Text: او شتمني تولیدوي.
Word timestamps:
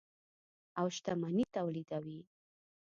او 0.79 0.85
شتمني 0.97 1.43
تولیدوي. 1.55 2.19